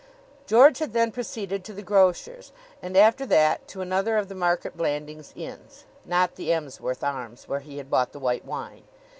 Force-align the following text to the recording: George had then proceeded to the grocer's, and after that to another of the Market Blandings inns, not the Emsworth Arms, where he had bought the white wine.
George 0.47 0.79
had 0.79 0.93
then 0.93 1.11
proceeded 1.11 1.63
to 1.63 1.73
the 1.73 1.83
grocer's, 1.83 2.51
and 2.81 2.97
after 2.97 3.23
that 3.27 3.67
to 3.67 3.81
another 3.81 4.17
of 4.17 4.29
the 4.29 4.33
Market 4.33 4.75
Blandings 4.75 5.31
inns, 5.35 5.85
not 6.05 6.37
the 6.37 6.51
Emsworth 6.51 7.03
Arms, 7.03 7.47
where 7.47 7.59
he 7.59 7.77
had 7.77 7.91
bought 7.91 8.11
the 8.11 8.17
white 8.19 8.43
wine. 8.43 8.85